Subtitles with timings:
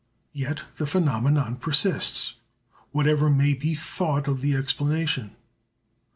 [0.33, 2.33] Yet the phenomenon persists,
[2.91, 5.35] whatever may be thought of the explanation.